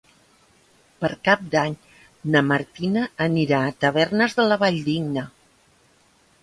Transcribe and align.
Per 1.03 1.09
Cap 1.29 1.43
d'Any 1.55 1.75
na 2.37 2.41
Martina 2.49 3.05
anirà 3.29 3.61
a 3.69 3.77
Tavernes 3.85 4.39
de 4.41 4.49
la 4.51 4.63
Valldigna. 4.67 5.31